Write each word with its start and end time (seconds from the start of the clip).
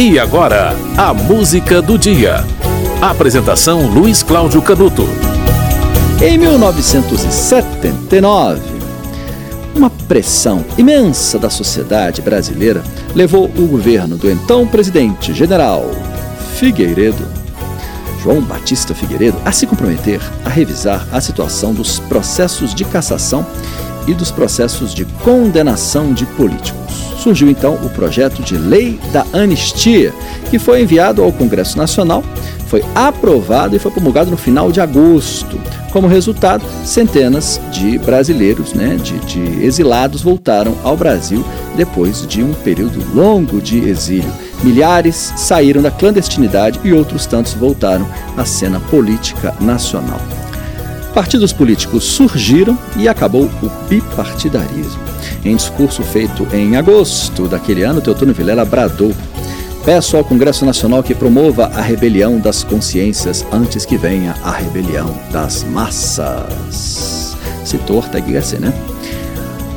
E 0.00 0.16
agora, 0.16 0.76
a 0.96 1.12
música 1.12 1.82
do 1.82 1.98
dia. 1.98 2.44
Apresentação 3.02 3.88
Luiz 3.88 4.22
Cláudio 4.22 4.62
Canuto. 4.62 5.02
Em 6.22 6.38
1979, 6.38 8.60
uma 9.74 9.90
pressão 9.90 10.64
imensa 10.78 11.36
da 11.36 11.50
sociedade 11.50 12.22
brasileira 12.22 12.84
levou 13.12 13.46
o 13.46 13.66
governo 13.66 14.16
do 14.16 14.30
então 14.30 14.64
presidente 14.68 15.34
general 15.34 15.90
Figueiredo, 16.54 17.26
João 18.22 18.40
Batista 18.40 18.94
Figueiredo, 18.94 19.36
a 19.44 19.50
se 19.50 19.66
comprometer 19.66 20.20
a 20.44 20.48
revisar 20.48 21.08
a 21.10 21.20
situação 21.20 21.74
dos 21.74 21.98
processos 21.98 22.72
de 22.72 22.84
cassação 22.84 23.44
e 24.06 24.14
dos 24.14 24.30
processos 24.30 24.94
de 24.94 25.04
condenação 25.24 26.14
de 26.14 26.24
políticos 26.24 26.87
surgiu 27.18 27.50
então 27.50 27.74
o 27.74 27.90
projeto 27.90 28.42
de 28.42 28.56
Lei 28.56 28.98
da 29.12 29.26
Anistia, 29.32 30.12
que 30.50 30.58
foi 30.58 30.82
enviado 30.82 31.22
ao 31.22 31.32
Congresso 31.32 31.76
Nacional, 31.76 32.22
foi 32.68 32.84
aprovado 32.94 33.74
e 33.74 33.78
foi 33.78 33.90
promulgado 33.90 34.30
no 34.30 34.36
final 34.36 34.70
de 34.70 34.80
agosto. 34.80 35.58
Como 35.90 36.06
resultado, 36.06 36.64
centenas 36.84 37.60
de 37.72 37.98
brasileiros, 37.98 38.74
né, 38.74 38.96
de, 38.96 39.18
de 39.20 39.64
exilados, 39.64 40.20
voltaram 40.22 40.76
ao 40.84 40.96
Brasil 40.96 41.44
depois 41.76 42.26
de 42.26 42.42
um 42.42 42.52
período 42.52 43.02
longo 43.14 43.60
de 43.60 43.78
exílio. 43.88 44.30
Milhares 44.62 45.32
saíram 45.36 45.80
da 45.80 45.90
clandestinidade 45.90 46.78
e 46.84 46.92
outros 46.92 47.26
tantos 47.26 47.54
voltaram 47.54 48.06
à 48.36 48.44
cena 48.44 48.80
política 48.80 49.54
nacional. 49.60 50.20
Partidos 51.14 51.52
políticos 51.52 52.04
surgiram 52.04 52.78
e 52.96 53.08
acabou 53.08 53.50
o 53.62 53.70
bipartidarismo. 53.88 55.07
Em 55.44 55.54
discurso 55.54 56.02
feito 56.02 56.46
em 56.52 56.76
agosto 56.76 57.46
daquele 57.48 57.82
ano, 57.82 58.00
Teotônio 58.00 58.34
Vilela 58.34 58.64
bradou: 58.64 59.14
Peço 59.84 60.16
ao 60.16 60.24
Congresso 60.24 60.66
Nacional 60.66 61.02
que 61.02 61.14
promova 61.14 61.66
a 61.74 61.80
rebelião 61.80 62.38
das 62.38 62.64
consciências 62.64 63.46
antes 63.52 63.86
que 63.86 63.96
venha 63.96 64.34
a 64.42 64.50
rebelião 64.50 65.14
das 65.30 65.64
massas. 65.64 67.36
Citou 67.64 67.96
Ortega 67.96 68.32
Gasset, 68.32 68.60
né? 68.60 68.72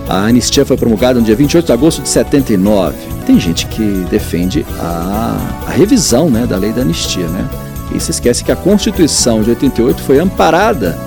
A 0.09 0.26
anistia 0.26 0.66
foi 0.66 0.76
promulgada 0.76 1.20
no 1.20 1.26
dia 1.26 1.36
28 1.36 1.66
de 1.66 1.72
agosto 1.72 2.02
de 2.02 2.09
79. 2.09 2.98
Tem 3.26 3.39
gente 3.39 3.66
que 3.67 4.06
defende 4.09 4.66
a, 4.78 5.38
a 5.67 5.70
revisão 5.70 6.30
né, 6.30 6.45
da 6.45 6.58
lei 6.58 6.73
da 6.73 6.82
anistia, 6.82 7.28
né? 7.28 7.48
E 7.95 8.00
se 8.00 8.12
esquece 8.12 8.44
que 8.44 8.52
a 8.52 8.56
Constituição 8.56 9.42
de 9.42 9.52
88 9.52 10.02
foi 10.02 10.20
amparada 10.20 10.98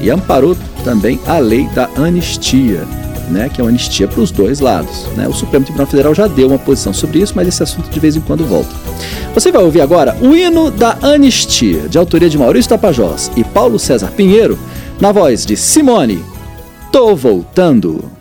e 0.00 0.10
amparou 0.10 0.56
também 0.84 1.20
a 1.26 1.38
lei 1.38 1.66
da 1.68 1.88
anistia, 1.96 2.86
né, 3.30 3.48
que 3.48 3.60
é 3.60 3.64
uma 3.64 3.70
anistia 3.70 4.08
para 4.08 4.20
os 4.20 4.30
dois 4.30 4.60
lados. 4.60 5.06
Né? 5.16 5.26
O 5.28 5.32
Supremo 5.32 5.64
Tribunal 5.64 5.86
Federal 5.86 6.14
já 6.14 6.26
deu 6.26 6.48
uma 6.48 6.58
posição 6.58 6.92
sobre 6.92 7.20
isso, 7.20 7.32
mas 7.34 7.48
esse 7.48 7.62
assunto 7.62 7.88
de 7.88 8.00
vez 8.00 8.16
em 8.16 8.20
quando 8.20 8.44
volta. 8.44 8.70
Você 9.34 9.52
vai 9.52 9.62
ouvir 9.62 9.80
agora 9.80 10.16
o 10.20 10.34
hino 10.34 10.70
da 10.70 10.98
anistia, 11.02 11.88
de 11.88 11.96
autoria 11.96 12.28
de 12.28 12.36
Maurício 12.36 12.68
Tapajós 12.68 13.30
e 13.36 13.44
Paulo 13.44 13.78
César 13.78 14.10
Pinheiro, 14.10 14.58
na 15.00 15.12
voz 15.12 15.46
de 15.46 15.56
Simone. 15.56 16.22
Tô 16.92 17.14
voltando. 17.14 18.19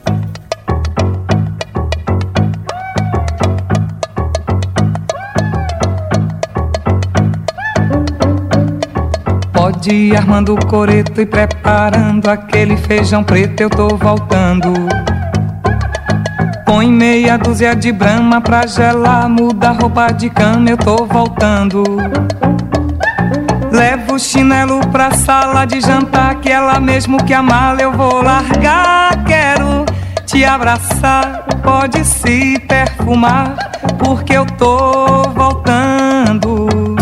Armando 10.15 10.53
o 10.53 10.65
coreto 10.67 11.19
e 11.19 11.25
preparando 11.25 12.29
aquele 12.29 12.77
feijão 12.77 13.23
preto, 13.23 13.61
eu 13.61 13.69
tô 13.71 13.87
voltando. 13.87 14.71
Põe 16.63 16.91
meia 16.91 17.39
dúzia 17.39 17.75
de 17.75 17.91
brama 17.91 18.39
pra 18.39 18.67
gelar, 18.67 19.27
muda 19.27 19.71
roupa 19.71 20.11
de 20.11 20.29
cama, 20.29 20.69
eu 20.69 20.77
tô 20.77 21.05
voltando. 21.05 21.83
Levo 23.71 24.13
o 24.13 24.19
chinelo 24.19 24.79
pra 24.91 25.09
sala 25.09 25.65
de 25.65 25.81
jantar, 25.81 26.35
que 26.35 26.51
ela 26.51 26.79
mesmo 26.79 27.23
que 27.23 27.33
a 27.33 27.41
mala 27.41 27.81
eu 27.81 27.91
vou 27.91 28.21
largar. 28.21 29.23
Quero 29.25 29.85
te 30.27 30.45
abraçar, 30.45 31.45
pode 31.63 32.05
se 32.05 32.59
perfumar, 32.59 33.55
porque 33.97 34.33
eu 34.37 34.45
tô 34.45 35.23
voltando. 35.31 36.98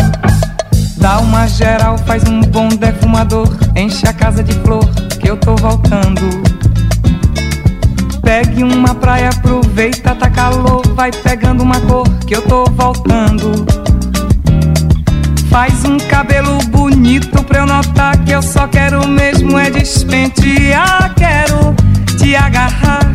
Dá 1.07 1.19
uma 1.19 1.47
geral, 1.47 1.97
faz 2.00 2.23
um 2.28 2.41
bom 2.41 2.68
defumador. 2.68 3.47
Enche 3.78 4.06
a 4.06 4.12
casa 4.12 4.44
de 4.44 4.51
flor, 4.56 4.85
que 5.22 5.29
eu 5.29 5.38
tô 5.38 5.56
voltando. 5.56 6.22
Pegue 8.22 8.62
uma 8.62 8.94
praia, 8.94 9.29
aproveita, 9.29 10.13
tá 10.13 10.29
calor. 10.29 10.85
Vai 10.95 11.09
pegando 11.09 11.63
uma 11.63 11.79
cor, 11.79 12.06
que 12.28 12.35
eu 12.35 12.41
tô 12.41 12.66
voltando. 12.66 13.66
Faz 15.50 15.85
um 15.85 15.97
cabelo 15.97 16.57
bonito 16.72 17.41
pra 17.41 17.59
eu 17.59 17.66
notar 17.66 18.18
que 18.25 18.34
eu 18.34 18.41
só 18.41 18.68
quero 18.68 19.07
mesmo 19.07 19.57
é 19.57 19.69
despentear. 19.69 21.13
Quero 21.16 21.74
te 22.18 22.35
agarrar, 22.35 23.06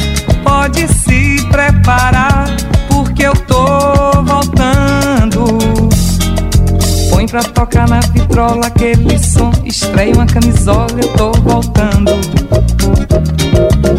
vitrola 8.33 8.67
aquele 8.67 9.19
som. 9.19 9.53
Estreia 9.65 10.15
uma 10.15 10.25
camisola, 10.25 10.87
eu 10.93 11.09
tô 11.13 11.33
voltando. 11.43 12.13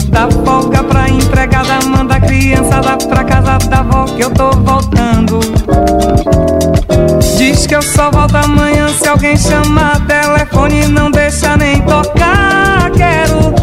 Dá 0.10 0.28
folga 0.44 0.84
pra 0.84 1.08
empregada, 1.08 1.80
manda 1.88 2.16
a 2.16 2.20
criança 2.20 2.82
lá 2.82 2.98
pra 2.98 3.24
casa 3.24 3.60
da 3.70 3.80
avó 3.80 4.06
que 4.06 4.24
eu 4.24 4.32
tô 4.32 4.50
voltando. 4.52 5.40
Diz 7.38 7.68
que 7.68 7.76
eu 7.76 7.82
só 7.82 8.10
volto 8.10 8.36
amanhã 8.36 8.88
se 8.90 9.08
alguém 9.08 9.38
chamar 9.38 10.04
telefone 10.08 10.88
não 10.88 11.12
deixa 11.12 11.56
nem 11.56 11.80
tocar. 11.82 12.90
Quero 12.92 13.63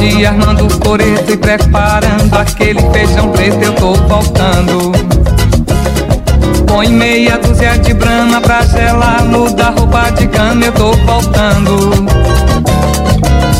Pode 0.00 0.18
ir 0.18 0.24
armando 0.24 0.66
o 0.66 0.78
coreto 0.78 1.30
e 1.30 1.36
preparando 1.36 2.34
aquele 2.34 2.80
feijão 2.90 3.28
preto, 3.32 3.62
eu 3.62 3.74
tô 3.74 3.92
voltando. 3.92 4.92
Põe 6.66 6.88
meia 6.88 7.36
dúzia 7.36 7.76
de 7.76 7.92
brama 7.92 8.40
pra 8.40 8.62
gelar, 8.62 9.22
muda 9.26 9.68
roupa 9.78 10.10
de 10.12 10.26
cama, 10.28 10.64
eu 10.64 10.72
tô 10.72 10.92
voltando. 10.92 12.06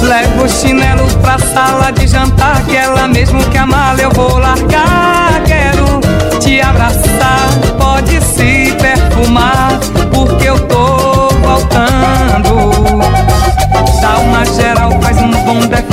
Levo 0.02 0.44
o 0.44 0.48
chinelo 0.48 1.06
pra 1.20 1.38
sala 1.38 1.90
de 1.90 2.06
jantar, 2.06 2.64
que 2.64 2.74
ela 2.74 3.06
mesmo 3.06 3.44
que 3.50 3.58
a 3.58 3.66
mala 3.66 4.00
eu 4.00 4.10
vou 4.12 4.38
largar. 4.38 5.42
Quero 5.44 6.00
te 6.40 6.58
abraçar, 6.62 7.50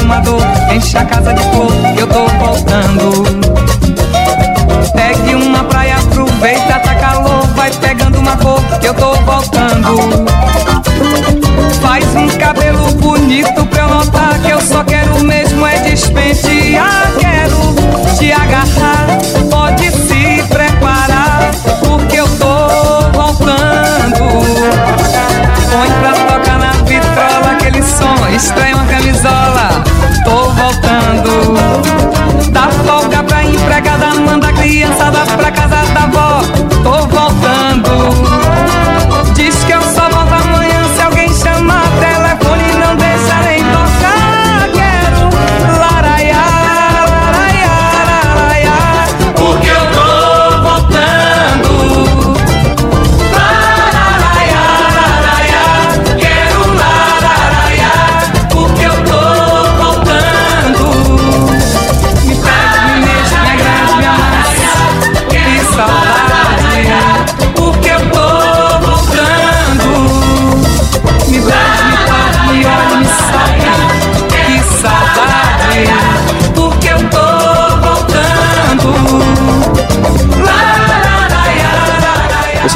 defumador, 0.07 0.41
enche 0.71 0.97
a 0.97 1.05
casa 1.05 1.33
de 1.33 1.43
flor, 1.49 1.71
que 1.93 2.01
eu 2.01 2.07
tô 2.07 2.27
voltando. 2.39 3.23
Pegue 4.95 5.35
uma 5.35 5.63
praia, 5.65 5.97
aproveita, 5.97 6.79
tá 6.79 6.95
calor, 6.95 7.45
vai 7.55 7.69
pegando 7.71 8.17
uma 8.19 8.37
cor, 8.37 8.61
que 8.79 8.87
eu 8.87 8.93
tô 8.93 9.13
voltando. 9.15 10.25
Faz 11.81 12.05
um 12.15 12.27
cabelo 12.37 12.91
bonito 12.93 13.65
pra 13.65 13.83
eu 13.83 13.89
notar 13.89 14.39
que 14.39 14.49
eu 14.49 14.61
só 14.61 14.83
quero 14.83 15.23
mesmo 15.23 15.65
é 15.67 15.79
despentear. 15.79 17.11
Quero 17.19 17.75
te 18.17 18.31
agarrar, 18.31 19.07
pode 19.49 19.91
se 19.91 20.41
preparar, 20.47 21.51
porque 21.81 22.17
eu 22.17 22.27
tô 22.37 23.11
voltando. 23.11 24.17
Põe 25.69 25.91
pra 25.99 26.13
tocar 26.13 26.59
na 26.59 26.71
vitrola 26.83 27.51
aquele 27.51 27.83
som, 27.83 28.15
estranha 28.33 28.76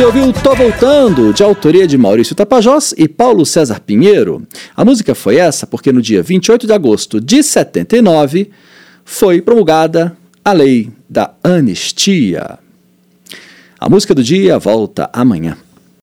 Você 0.01 0.05
ouviu 0.05 0.33
Tô 0.33 0.55
Voltando, 0.55 1.31
de 1.31 1.43
autoria 1.43 1.85
de 1.85 1.95
Maurício 1.95 2.33
Tapajós 2.33 2.91
e 2.97 3.07
Paulo 3.07 3.45
César 3.45 3.79
Pinheiro. 3.79 4.47
A 4.75 4.83
música 4.83 5.13
foi 5.13 5.35
essa 5.35 5.67
porque 5.67 5.91
no 5.91 6.01
dia 6.01 6.23
28 6.23 6.65
de 6.65 6.73
agosto 6.73 7.21
de 7.21 7.43
79 7.43 8.49
foi 9.05 9.43
promulgada 9.43 10.17
a 10.43 10.53
lei 10.53 10.89
da 11.07 11.35
anistia. 11.43 12.57
A 13.79 13.87
música 13.87 14.15
do 14.15 14.23
dia 14.23 14.57
volta 14.57 15.07
amanhã. 15.13 15.55